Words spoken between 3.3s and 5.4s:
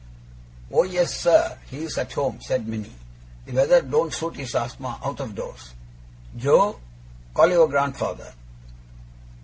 'the weather don't suit his asthma out of